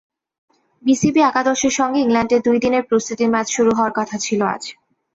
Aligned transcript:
BCB 0.83 1.19
একাদশের 1.21 1.73
সঙ্গে 1.79 1.99
ইংল্যান্ডের 2.01 2.41
দুই 2.41 2.57
দিনের 2.59 2.87
প্রস্তুতি 2.89 3.25
ম্যাচ 3.27 3.47
শুরু 3.49 3.71
হওয়ার 3.73 3.93
কথা 3.95 4.15
ছিল 4.17 4.39
আজ। 4.53 4.63